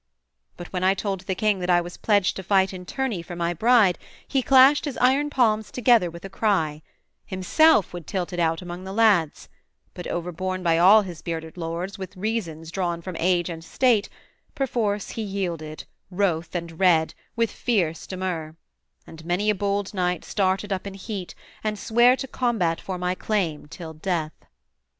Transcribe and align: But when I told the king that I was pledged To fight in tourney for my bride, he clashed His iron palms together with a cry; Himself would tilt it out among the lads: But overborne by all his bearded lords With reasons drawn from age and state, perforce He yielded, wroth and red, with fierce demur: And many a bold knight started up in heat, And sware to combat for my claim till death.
But 0.57 0.73
when 0.73 0.83
I 0.83 0.95
told 0.95 1.19
the 1.21 1.35
king 1.35 1.59
that 1.59 1.69
I 1.69 1.79
was 1.79 1.95
pledged 1.97 2.35
To 2.37 2.41
fight 2.41 2.73
in 2.73 2.87
tourney 2.87 3.21
for 3.21 3.35
my 3.35 3.53
bride, 3.53 3.99
he 4.27 4.41
clashed 4.41 4.85
His 4.85 4.97
iron 4.97 5.29
palms 5.29 5.69
together 5.69 6.09
with 6.09 6.25
a 6.25 6.27
cry; 6.29 6.81
Himself 7.27 7.93
would 7.93 8.07
tilt 8.07 8.33
it 8.33 8.39
out 8.39 8.63
among 8.63 8.83
the 8.83 8.93
lads: 8.93 9.47
But 9.93 10.07
overborne 10.07 10.63
by 10.63 10.79
all 10.79 11.03
his 11.03 11.21
bearded 11.21 11.55
lords 11.55 11.99
With 11.99 12.17
reasons 12.17 12.71
drawn 12.71 13.03
from 13.03 13.15
age 13.19 13.47
and 13.47 13.63
state, 13.63 14.09
perforce 14.55 15.09
He 15.11 15.21
yielded, 15.21 15.83
wroth 16.09 16.55
and 16.55 16.79
red, 16.79 17.13
with 17.35 17.51
fierce 17.51 18.07
demur: 18.07 18.55
And 19.05 19.23
many 19.23 19.51
a 19.51 19.53
bold 19.53 19.93
knight 19.93 20.25
started 20.25 20.73
up 20.73 20.87
in 20.87 20.95
heat, 20.95 21.35
And 21.63 21.77
sware 21.77 22.15
to 22.15 22.27
combat 22.27 22.81
for 22.81 22.97
my 22.97 23.13
claim 23.13 23.67
till 23.67 23.93
death. 23.93 24.33